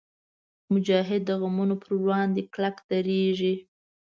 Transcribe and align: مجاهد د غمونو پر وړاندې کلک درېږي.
مجاهد 0.73 1.21
د 1.25 1.31
غمونو 1.41 1.75
پر 1.83 1.91
وړاندې 2.01 2.41
کلک 2.53 2.75
درېږي. 2.89 3.55